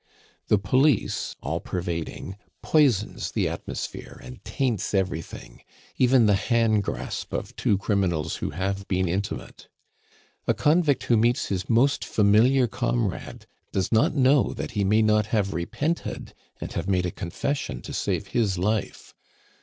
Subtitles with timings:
[0.47, 5.61] The police, all pervading, poisons the atmosphere and taints everything,
[5.95, 9.67] even the hand grasp of two criminals who have been intimate.
[10.47, 15.27] A convict who meets his most familiar comrade does not know that he may not
[15.27, 19.13] have repented and have made a confession to save his life.